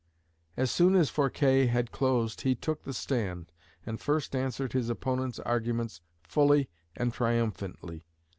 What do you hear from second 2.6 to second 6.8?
the stand and first answered his opponent's arguments fully